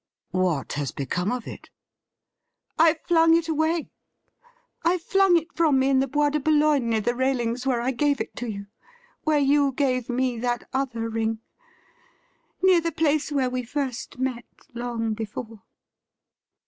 'What 0.31 0.73
has 0.73 0.91
become 0.91 1.31
of 1.31 1.45
it 1.45 1.69
?''I 2.89 2.95
flung 3.05 3.37
it 3.37 3.47
away. 3.47 3.91
I 4.83 4.97
flung 4.97 5.37
it 5.37 5.53
from 5.53 5.77
me 5.77 5.89
in 5.89 5.99
the 5.99 6.07
Bois 6.07 6.31
de 6.31 6.39
Boulogne, 6.39 6.89
near 6.89 7.01
the 7.01 7.13
railings 7.13 7.67
where 7.67 7.81
I 7.81 7.91
gave 7.91 8.19
it 8.19 8.35
to 8.37 8.47
you, 8.47 8.65
where 9.25 9.37
you 9.37 9.71
gave 9.73 10.09
me 10.09 10.39
that 10.39 10.67
other 10.73 11.07
ring— 11.07 11.41
near 12.63 12.81
the 12.81 12.91
place 12.91 13.31
where 13.31 13.51
we 13.51 13.61
first 13.61 14.17
met 14.17 14.45
long 14.73 15.13
before.' 15.13 15.61